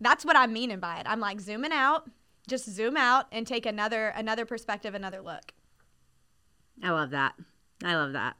that's 0.00 0.24
what 0.24 0.36
i'm 0.36 0.52
meaning 0.52 0.80
by 0.80 0.98
it. 0.98 1.06
I'm 1.08 1.20
like 1.20 1.40
zooming 1.40 1.72
out 1.72 2.08
just 2.48 2.68
zoom 2.68 2.96
out 2.96 3.26
and 3.32 3.46
take 3.46 3.66
another 3.66 4.08
another 4.08 4.44
perspective, 4.44 4.94
another 4.94 5.20
look. 5.20 5.52
I 6.82 6.90
love 6.90 7.10
that. 7.10 7.34
I 7.84 7.94
love 7.94 8.12
that. 8.12 8.36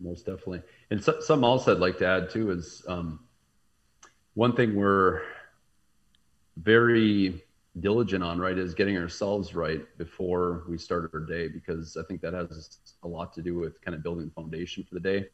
Most 0.00 0.26
definitely. 0.26 0.62
And 0.90 1.02
so, 1.02 1.20
something 1.20 1.44
else 1.44 1.68
I'd 1.68 1.78
like 1.78 1.98
to 1.98 2.06
add 2.06 2.30
too 2.30 2.50
is 2.50 2.82
um, 2.88 3.20
one 4.34 4.54
thing 4.54 4.74
we're 4.74 5.22
very 6.56 7.42
diligent 7.80 8.22
on, 8.22 8.38
right, 8.38 8.58
is 8.58 8.74
getting 8.74 8.96
ourselves 8.98 9.54
right 9.54 9.80
before 9.98 10.64
we 10.68 10.76
start 10.76 11.10
our 11.14 11.20
day, 11.20 11.48
because 11.48 11.96
I 11.96 12.02
think 12.02 12.20
that 12.20 12.34
has 12.34 12.78
a 13.02 13.08
lot 13.08 13.32
to 13.34 13.42
do 13.42 13.58
with 13.58 13.80
kind 13.80 13.94
of 13.94 14.02
building 14.02 14.26
the 14.26 14.30
foundation 14.32 14.84
for 14.84 14.94
the 14.94 15.00
day. 15.00 15.26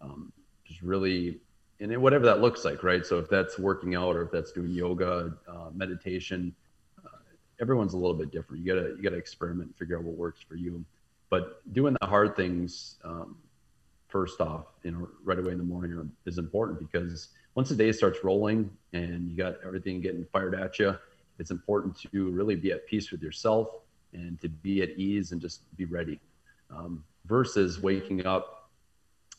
Um, 0.00 0.32
just 0.64 0.82
really, 0.82 1.40
and 1.80 1.96
whatever 2.00 2.24
that 2.24 2.40
looks 2.40 2.64
like, 2.64 2.82
right? 2.82 3.04
So 3.04 3.18
if 3.18 3.28
that's 3.28 3.58
working 3.58 3.94
out 3.94 4.16
or 4.16 4.22
if 4.22 4.32
that's 4.32 4.52
doing 4.52 4.70
yoga, 4.70 5.34
uh, 5.46 5.70
meditation, 5.74 6.54
everyone's 7.60 7.94
a 7.94 7.96
little 7.96 8.16
bit 8.16 8.30
different. 8.30 8.64
You 8.64 8.74
gotta 8.74 8.88
you 8.96 9.02
gotta 9.02 9.16
experiment 9.16 9.68
and 9.68 9.76
figure 9.76 9.98
out 9.98 10.04
what 10.04 10.16
works 10.16 10.40
for 10.46 10.56
you. 10.56 10.84
But 11.30 11.60
doing 11.72 11.96
the 12.00 12.06
hard 12.06 12.36
things 12.36 12.96
um, 13.04 13.36
first 14.08 14.40
off, 14.40 14.66
you 14.82 14.92
know, 14.92 15.08
right 15.24 15.38
away 15.38 15.52
in 15.52 15.58
the 15.58 15.64
morning 15.64 16.10
is 16.26 16.38
important 16.38 16.78
because 16.78 17.28
once 17.54 17.68
the 17.68 17.74
day 17.74 17.92
starts 17.92 18.22
rolling 18.22 18.70
and 18.92 19.30
you 19.30 19.36
got 19.36 19.56
everything 19.64 20.00
getting 20.00 20.24
fired 20.32 20.54
at 20.54 20.78
you, 20.78 20.96
it's 21.38 21.50
important 21.50 21.98
to 21.98 22.30
really 22.30 22.54
be 22.54 22.72
at 22.72 22.86
peace 22.86 23.10
with 23.10 23.22
yourself 23.22 23.68
and 24.12 24.40
to 24.40 24.48
be 24.48 24.82
at 24.82 24.90
ease 24.90 25.32
and 25.32 25.40
just 25.40 25.62
be 25.76 25.84
ready. 25.84 26.20
Um, 26.70 27.04
versus 27.26 27.80
waking 27.80 28.26
up, 28.26 28.70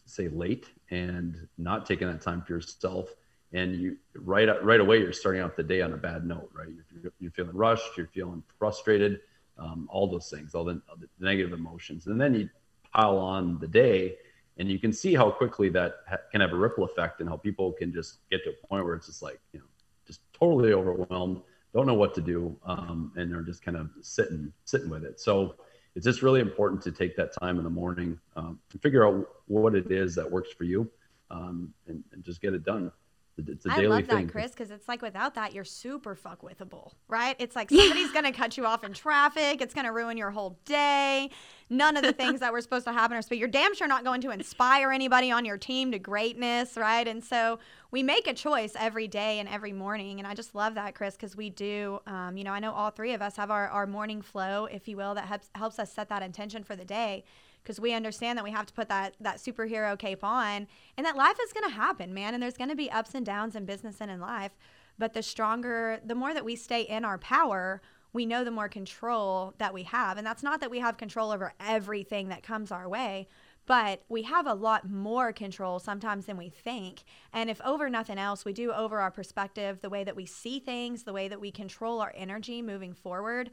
say, 0.05 0.27
late 0.27 0.67
and 0.91 1.47
not 1.57 1.85
taking 1.85 2.07
that 2.07 2.21
time 2.21 2.41
for 2.41 2.53
yourself. 2.53 3.15
And 3.55 3.75
you 3.75 3.97
right 4.15 4.49
right 4.63 4.79
away, 4.79 4.99
you're 4.99 5.13
starting 5.13 5.41
off 5.41 5.55
the 5.55 5.63
day 5.63 5.81
on 5.81 5.93
a 5.93 5.97
bad 5.97 6.25
note, 6.25 6.49
right? 6.53 6.67
You're, 7.01 7.13
you're 7.19 7.31
feeling 7.31 7.55
rushed, 7.55 7.97
you're 7.97 8.07
feeling 8.07 8.43
frustrated, 8.59 9.21
um, 9.57 9.87
all 9.89 10.07
those 10.07 10.29
things, 10.29 10.53
all 10.53 10.65
the, 10.65 10.81
the 10.99 11.07
negative 11.19 11.53
emotions, 11.53 12.07
and 12.07 12.19
then 12.19 12.33
you 12.33 12.49
pile 12.93 13.17
on 13.17 13.57
the 13.59 13.67
day, 13.67 14.15
and 14.57 14.69
you 14.69 14.77
can 14.77 14.91
see 14.91 15.13
how 15.13 15.31
quickly 15.31 15.69
that 15.69 15.99
ha- 16.09 16.17
can 16.31 16.41
have 16.41 16.51
a 16.51 16.55
ripple 16.55 16.83
effect, 16.83 17.21
and 17.21 17.29
how 17.29 17.37
people 17.37 17.71
can 17.71 17.93
just 17.93 18.17
get 18.29 18.43
to 18.43 18.49
a 18.49 18.67
point 18.67 18.83
where 18.83 18.95
it's 18.95 19.07
just 19.07 19.21
like 19.21 19.39
you 19.53 19.59
know, 19.59 19.65
just 20.05 20.19
totally 20.33 20.73
overwhelmed, 20.73 21.41
don't 21.73 21.87
know 21.87 21.93
what 21.93 22.13
to 22.15 22.21
do, 22.21 22.57
um, 22.65 23.13
and 23.15 23.31
they're 23.31 23.41
just 23.41 23.63
kind 23.63 23.77
of 23.77 23.89
sitting 24.01 24.51
sitting 24.65 24.89
with 24.89 25.05
it. 25.05 25.19
So 25.19 25.55
it's 25.95 26.03
just 26.03 26.21
really 26.21 26.41
important 26.41 26.81
to 26.81 26.91
take 26.91 27.15
that 27.15 27.31
time 27.39 27.57
in 27.57 27.63
the 27.63 27.69
morning 27.69 28.19
um, 28.35 28.59
and 28.73 28.81
figure 28.81 29.07
out 29.07 29.27
what 29.47 29.75
it 29.75 29.91
is 29.91 30.13
that 30.15 30.29
works 30.29 30.51
for 30.51 30.65
you 30.65 30.89
um, 31.31 31.73
and, 31.87 32.03
and, 32.11 32.23
just 32.23 32.41
get 32.41 32.53
it 32.53 32.63
done. 32.63 32.91
It's 33.37 33.65
a 33.65 33.71
I 33.71 33.81
love 33.81 34.07
that, 34.07 34.29
Chris, 34.29 34.51
because 34.51 34.71
it's 34.71 34.87
like 34.87 35.01
without 35.01 35.35
that, 35.35 35.53
you're 35.53 35.65
super 35.65 36.15
fuck 36.15 36.41
withable, 36.41 36.93
right? 37.09 37.35
It's 37.37 37.55
like 37.55 37.69
somebody's 37.69 38.11
going 38.11 38.23
to 38.23 38.31
cut 38.31 38.55
you 38.55 38.65
off 38.65 38.83
in 38.85 38.93
traffic. 38.93 39.61
It's 39.61 39.73
going 39.73 39.85
to 39.85 39.91
ruin 39.91 40.15
your 40.17 40.31
whole 40.31 40.57
day. 40.63 41.29
None 41.69 41.97
of 41.97 42.03
the 42.03 42.13
things 42.13 42.39
that 42.39 42.53
were 42.53 42.61
supposed 42.61 42.85
to 42.85 42.93
happen 42.93 43.17
are, 43.17 43.21
but 43.27 43.37
you're 43.37 43.49
damn 43.49 43.75
sure 43.75 43.87
not 43.87 44.05
going 44.05 44.21
to 44.21 44.29
inspire 44.29 44.91
anybody 44.91 45.31
on 45.31 45.43
your 45.43 45.57
team 45.57 45.91
to 45.91 45.99
greatness, 45.99 46.77
right? 46.77 47.07
And 47.07 47.23
so 47.23 47.59
we 47.91 48.03
make 48.03 48.27
a 48.27 48.33
choice 48.33 48.73
every 48.79 49.07
day 49.07 49.39
and 49.39 49.49
every 49.49 49.73
morning. 49.73 50.19
And 50.19 50.27
I 50.27 50.33
just 50.33 50.55
love 50.55 50.75
that, 50.75 50.95
Chris, 50.95 51.15
because 51.15 51.35
we 51.35 51.49
do, 51.49 51.99
um, 52.07 52.37
you 52.37 52.43
know, 52.45 52.51
I 52.51 52.59
know 52.59 52.71
all 52.71 52.91
three 52.91 53.13
of 53.13 53.21
us 53.21 53.35
have 53.35 53.51
our, 53.51 53.67
our 53.67 53.85
morning 53.85 54.21
flow, 54.21 54.65
if 54.65 54.87
you 54.87 54.95
will, 54.95 55.13
that 55.15 55.25
helps, 55.25 55.49
helps 55.55 55.79
us 55.79 55.91
set 55.91 56.07
that 56.09 56.21
intention 56.21 56.63
for 56.63 56.75
the 56.75 56.85
day 56.85 57.25
because 57.65 57.79
we 57.79 57.93
understand 57.93 58.37
that 58.37 58.43
we 58.43 58.51
have 58.51 58.67
to 58.67 58.73
put 58.73 58.87
that 58.89 59.15
that 59.19 59.37
superhero 59.37 59.97
cape 59.97 60.23
on 60.23 60.67
and 60.97 61.05
that 61.05 61.17
life 61.17 61.37
is 61.43 61.51
going 61.51 61.67
to 61.67 61.75
happen, 61.75 62.13
man, 62.13 62.35
and 62.35 62.43
there's 62.43 62.57
going 62.57 62.69
to 62.69 62.75
be 62.75 62.91
ups 62.91 63.15
and 63.15 63.25
downs 63.25 63.55
in 63.55 63.65
business 63.65 63.97
and 63.99 64.11
in 64.11 64.21
life. 64.21 64.51
But 64.99 65.13
the 65.13 65.23
stronger, 65.23 65.99
the 66.05 66.15
more 66.15 66.33
that 66.33 66.45
we 66.45 66.55
stay 66.55 66.83
in 66.83 67.03
our 67.03 67.17
power, 67.17 67.81
we 68.13 68.25
know 68.25 68.43
the 68.43 68.51
more 68.51 68.69
control 68.69 69.53
that 69.57 69.73
we 69.73 69.83
have. 69.83 70.17
And 70.17 70.25
that's 70.25 70.43
not 70.43 70.61
that 70.61 70.71
we 70.71 70.79
have 70.79 70.95
control 70.95 71.31
over 71.31 71.53
everything 71.59 72.29
that 72.29 72.43
comes 72.43 72.71
our 72.71 72.87
way, 72.87 73.27
but 73.65 74.03
we 74.07 74.23
have 74.23 74.47
a 74.47 74.53
lot 74.53 74.89
more 74.89 75.33
control 75.33 75.79
sometimes 75.79 76.27
than 76.27 76.37
we 76.37 76.49
think. 76.49 77.03
And 77.33 77.49
if 77.49 77.59
over 77.61 77.89
nothing 77.89 78.17
else, 78.17 78.45
we 78.45 78.53
do 78.53 78.71
over 78.71 78.99
our 78.99 79.11
perspective, 79.11 79.81
the 79.81 79.89
way 79.89 80.03
that 80.03 80.15
we 80.15 80.25
see 80.25 80.59
things, 80.59 81.03
the 81.03 81.13
way 81.13 81.27
that 81.27 81.41
we 81.41 81.51
control 81.51 81.99
our 81.99 82.13
energy 82.15 82.61
moving 82.61 82.93
forward, 82.93 83.49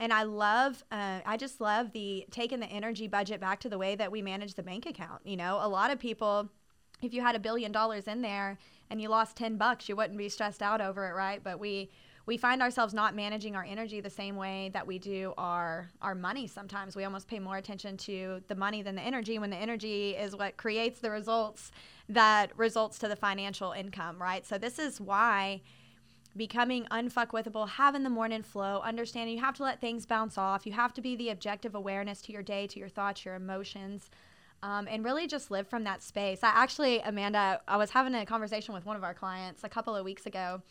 and 0.00 0.12
I 0.12 0.22
love, 0.22 0.84
uh, 0.92 1.20
I 1.26 1.36
just 1.36 1.60
love 1.60 1.92
the 1.92 2.26
taking 2.30 2.60
the 2.60 2.66
energy 2.66 3.08
budget 3.08 3.40
back 3.40 3.60
to 3.60 3.68
the 3.68 3.78
way 3.78 3.96
that 3.96 4.12
we 4.12 4.22
manage 4.22 4.54
the 4.54 4.62
bank 4.62 4.86
account. 4.86 5.22
You 5.24 5.36
know, 5.36 5.58
a 5.60 5.68
lot 5.68 5.90
of 5.90 5.98
people, 5.98 6.48
if 7.02 7.12
you 7.12 7.20
had 7.20 7.34
a 7.34 7.40
billion 7.40 7.72
dollars 7.72 8.06
in 8.06 8.22
there 8.22 8.58
and 8.90 9.00
you 9.00 9.08
lost 9.08 9.36
10 9.36 9.56
bucks, 9.56 9.88
you 9.88 9.96
wouldn't 9.96 10.18
be 10.18 10.28
stressed 10.28 10.62
out 10.62 10.80
over 10.80 11.08
it, 11.08 11.14
right? 11.14 11.42
But 11.42 11.58
we, 11.58 11.90
we 12.28 12.36
find 12.36 12.60
ourselves 12.60 12.92
not 12.92 13.16
managing 13.16 13.56
our 13.56 13.64
energy 13.64 14.02
the 14.02 14.10
same 14.10 14.36
way 14.36 14.70
that 14.74 14.86
we 14.86 14.98
do 14.98 15.32
our 15.38 15.88
our 16.02 16.14
money 16.14 16.46
sometimes 16.46 16.94
we 16.94 17.04
almost 17.04 17.26
pay 17.26 17.38
more 17.38 17.56
attention 17.56 17.96
to 17.96 18.42
the 18.48 18.54
money 18.54 18.82
than 18.82 18.94
the 18.94 19.00
energy 19.00 19.38
when 19.38 19.48
the 19.48 19.56
energy 19.56 20.10
is 20.10 20.36
what 20.36 20.58
creates 20.58 21.00
the 21.00 21.10
results 21.10 21.72
that 22.06 22.56
results 22.58 22.98
to 22.98 23.08
the 23.08 23.16
financial 23.16 23.72
income 23.72 24.20
right 24.20 24.44
so 24.44 24.58
this 24.58 24.78
is 24.78 25.00
why 25.00 25.62
becoming 26.38 26.86
unfuckwithable, 26.90 27.68
having 27.68 28.04
the 28.04 28.10
morning 28.10 28.42
flow, 28.42 28.80
understanding 28.80 29.36
you 29.36 29.42
have 29.42 29.56
to 29.56 29.62
let 29.62 29.80
things 29.80 30.06
bounce 30.06 30.38
off. 30.38 30.64
You 30.64 30.72
have 30.72 30.94
to 30.94 31.02
be 31.02 31.16
the 31.16 31.28
objective 31.30 31.74
awareness 31.74 32.22
to 32.22 32.32
your 32.32 32.42
day, 32.42 32.66
to 32.68 32.78
your 32.78 32.88
thoughts, 32.88 33.24
your 33.24 33.34
emotions, 33.34 34.08
um, 34.62 34.88
and 34.90 35.04
really 35.04 35.26
just 35.26 35.50
live 35.50 35.68
from 35.68 35.84
that 35.84 36.02
space. 36.02 36.42
I 36.42 36.48
actually, 36.48 37.00
Amanda, 37.00 37.60
I 37.68 37.76
was 37.76 37.90
having 37.90 38.14
a 38.14 38.24
conversation 38.24 38.74
with 38.74 38.86
one 38.86 38.96
of 38.96 39.04
our 39.04 39.14
clients 39.14 39.64
a 39.64 39.68
couple 39.68 39.94
of 39.94 40.04
weeks 40.04 40.26
ago 40.26 40.62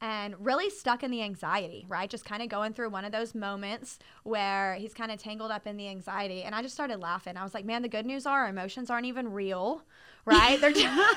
and 0.00 0.34
really 0.44 0.68
stuck 0.68 1.04
in 1.04 1.12
the 1.12 1.22
anxiety, 1.22 1.86
right? 1.88 2.10
Just 2.10 2.24
kind 2.24 2.42
of 2.42 2.48
going 2.48 2.72
through 2.72 2.90
one 2.90 3.04
of 3.04 3.12
those 3.12 3.36
moments 3.36 4.00
where 4.24 4.74
he's 4.74 4.92
kind 4.92 5.12
of 5.12 5.18
tangled 5.20 5.52
up 5.52 5.66
in 5.66 5.76
the 5.76 5.88
anxiety. 5.88 6.42
And 6.42 6.56
I 6.56 6.62
just 6.62 6.74
started 6.74 6.98
laughing. 6.98 7.36
I 7.36 7.44
was 7.44 7.54
like, 7.54 7.64
man, 7.64 7.82
the 7.82 7.88
good 7.88 8.04
news 8.04 8.26
are 8.26 8.48
emotions 8.48 8.90
aren't 8.90 9.06
even 9.06 9.32
real, 9.32 9.82
right? 10.26 10.60
They're 10.60 10.72
just. 10.72 11.16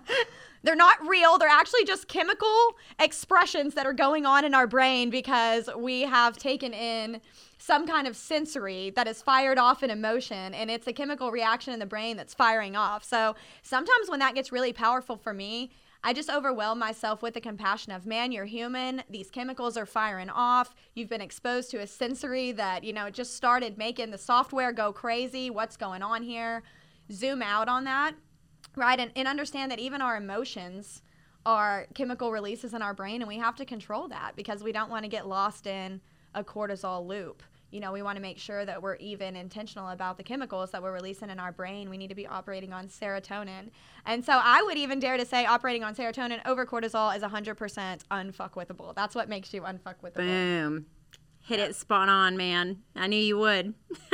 They're 0.62 0.76
not 0.76 1.06
real. 1.06 1.38
They're 1.38 1.48
actually 1.48 1.84
just 1.84 2.08
chemical 2.08 2.76
expressions 3.00 3.74
that 3.74 3.86
are 3.86 3.92
going 3.92 4.26
on 4.26 4.44
in 4.44 4.54
our 4.54 4.66
brain 4.66 5.10
because 5.10 5.68
we 5.76 6.02
have 6.02 6.36
taken 6.36 6.72
in 6.72 7.20
some 7.58 7.86
kind 7.86 8.06
of 8.06 8.16
sensory 8.16 8.90
that 8.90 9.06
is 9.08 9.22
fired 9.22 9.58
off 9.58 9.82
an 9.82 9.90
emotion 9.90 10.54
and 10.54 10.70
it's 10.70 10.86
a 10.86 10.92
chemical 10.92 11.30
reaction 11.30 11.72
in 11.72 11.80
the 11.80 11.86
brain 11.86 12.16
that's 12.16 12.34
firing 12.34 12.76
off. 12.76 13.04
So 13.04 13.34
sometimes 13.62 14.08
when 14.08 14.20
that 14.20 14.34
gets 14.34 14.52
really 14.52 14.72
powerful 14.72 15.16
for 15.16 15.32
me, 15.32 15.70
I 16.04 16.12
just 16.12 16.28
overwhelm 16.28 16.80
myself 16.80 17.22
with 17.22 17.34
the 17.34 17.40
compassion 17.40 17.92
of, 17.92 18.06
man, 18.06 18.32
you're 18.32 18.44
human. 18.44 19.04
These 19.08 19.30
chemicals 19.30 19.76
are 19.76 19.86
firing 19.86 20.30
off. 20.30 20.74
You've 20.94 21.08
been 21.08 21.20
exposed 21.20 21.70
to 21.70 21.78
a 21.78 21.86
sensory 21.86 22.50
that, 22.52 22.82
you 22.82 22.92
know, 22.92 23.08
just 23.08 23.36
started 23.36 23.78
making 23.78 24.10
the 24.10 24.18
software 24.18 24.72
go 24.72 24.92
crazy. 24.92 25.48
What's 25.48 25.76
going 25.76 26.02
on 26.02 26.24
here? 26.24 26.64
Zoom 27.12 27.42
out 27.42 27.68
on 27.68 27.84
that 27.84 28.14
right? 28.76 28.98
And, 28.98 29.10
and 29.16 29.28
understand 29.28 29.70
that 29.70 29.78
even 29.78 30.00
our 30.00 30.16
emotions 30.16 31.02
are 31.44 31.86
chemical 31.94 32.30
releases 32.30 32.74
in 32.74 32.82
our 32.82 32.94
brain, 32.94 33.20
and 33.20 33.28
we 33.28 33.38
have 33.38 33.56
to 33.56 33.64
control 33.64 34.08
that 34.08 34.32
because 34.36 34.62
we 34.62 34.72
don't 34.72 34.90
want 34.90 35.04
to 35.04 35.08
get 35.08 35.26
lost 35.26 35.66
in 35.66 36.00
a 36.34 36.44
cortisol 36.44 37.06
loop. 37.06 37.42
You 37.70 37.80
know, 37.80 37.90
we 37.90 38.02
want 38.02 38.16
to 38.16 38.22
make 38.22 38.38
sure 38.38 38.66
that 38.66 38.82
we're 38.82 38.96
even 38.96 39.34
intentional 39.34 39.88
about 39.88 40.18
the 40.18 40.22
chemicals 40.22 40.70
that 40.72 40.82
we're 40.82 40.92
releasing 40.92 41.30
in 41.30 41.40
our 41.40 41.52
brain. 41.52 41.88
We 41.88 41.96
need 41.96 42.08
to 42.08 42.14
be 42.14 42.26
operating 42.26 42.74
on 42.74 42.86
serotonin. 42.86 43.70
And 44.04 44.22
so 44.22 44.38
I 44.42 44.62
would 44.62 44.76
even 44.76 45.00
dare 45.00 45.16
to 45.16 45.24
say 45.24 45.46
operating 45.46 45.82
on 45.82 45.94
serotonin 45.94 46.40
over 46.44 46.66
cortisol 46.66 47.16
is 47.16 47.22
100% 47.22 48.00
unfuckwithable. 48.10 48.94
That's 48.94 49.14
what 49.14 49.30
makes 49.30 49.54
you 49.54 49.62
unfuckwithable. 49.62 50.16
Boom. 50.16 50.86
Hit 51.40 51.60
it 51.60 51.74
spot 51.74 52.10
on, 52.10 52.36
man. 52.36 52.82
I 52.94 53.06
knew 53.06 53.16
you 53.16 53.38
would. 53.38 53.72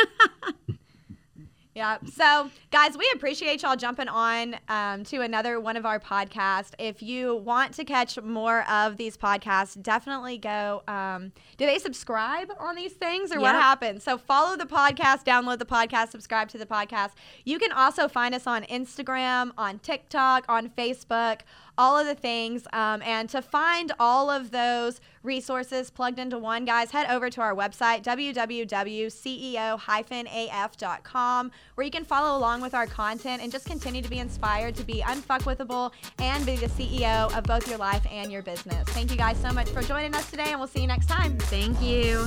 Yeah. 1.79 1.99
So, 2.13 2.51
guys, 2.73 2.99
we 2.99 3.09
appreciate 3.15 3.63
y'all 3.63 3.77
jumping 3.77 4.09
on 4.09 4.57
um, 4.69 5.05
to 5.05 5.21
another 5.21 5.61
one 5.61 5.77
of 5.77 5.87
our 5.87 6.01
podcasts. 6.01 6.73
If 6.77 7.05
you 7.05 7.37
want 7.37 7.73
to 7.75 7.85
catch 7.85 8.21
more 8.21 8.69
of 8.69 8.97
these 8.97 9.17
podcasts, 9.17 9.81
definitely 9.81 10.39
go. 10.39 10.83
Um, 10.89 11.31
do 11.57 11.67
they 11.67 11.79
subscribe 11.79 12.51
on 12.59 12.75
these 12.75 12.95
things 12.95 13.31
or 13.31 13.35
yep. 13.35 13.43
what 13.43 13.55
happens? 13.55 14.03
So, 14.03 14.19
follow 14.19 14.57
the 14.57 14.67
podcast, 14.67 15.25
download 15.25 15.61
the 15.61 15.67
podcast, 15.67 16.11
subscribe 16.11 16.49
to 16.49 16.59
the 16.59 16.67
podcast. 16.67 17.11
You 17.45 17.61
can 17.61 17.71
also 17.71 18.09
find 18.09 18.35
us 18.35 18.49
on 18.49 18.65
Instagram, 18.65 19.53
on 19.57 19.79
TikTok, 19.79 20.47
on 20.49 20.71
Facebook 20.71 21.43
all 21.79 21.97
of 21.97 22.07
the 22.07 22.15
things. 22.15 22.67
Um, 22.73 23.01
and 23.03 23.31
to 23.31 23.41
find 23.41 23.93
all 23.99 24.29
of 24.29 24.51
those 24.51 25.01
resources 25.23 25.89
plugged 25.91 26.19
into 26.19 26.39
one, 26.39 26.65
guys, 26.65 26.91
head 26.91 27.09
over 27.11 27.31
to 27.31 27.41
our 27.41 27.55
website, 27.55 28.03
www.ceo-af.com, 28.03 28.41
where 31.75 31.85
you 31.85 31.91
can 31.91 32.05
follow 32.05 32.37
along 32.37 32.61
with 32.61 32.75
our 32.75 32.87
content 32.87 33.43
and 33.43 33.51
just 33.51 33.65
continue 33.67 34.03
to 34.03 34.11
be 34.11 34.19
inspired 34.19 34.75
to 34.75 34.85
be 34.85 35.01
unfuckwithable 35.03 35.93
and 36.19 36.45
be 36.45 36.57
the 36.57 36.67
CEO 36.67 37.33
of 37.37 37.45
both 37.45 37.69
your 37.69 37.79
life 37.79 38.05
and 38.11 38.33
your 38.33 38.43
business. 38.43 38.89
Thank 38.89 39.11
you 39.11 39.17
guys 39.17 39.39
so 39.39 39.53
much 39.53 39.71
for 39.71 39.83
joining 39.83 40.15
us 40.15 40.31
today, 40.31 40.49
and 40.49 40.59
we'll 40.59 40.69
see 40.69 40.81
you 40.81 40.89
next 40.89 41.07
time. 41.07 41.39
Thank 41.39 41.81
you. 41.81 42.27